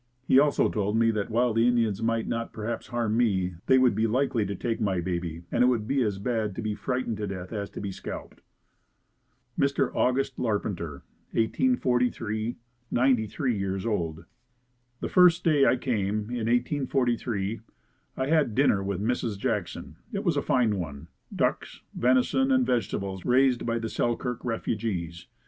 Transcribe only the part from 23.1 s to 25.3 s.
raised by the Selkirk refugees.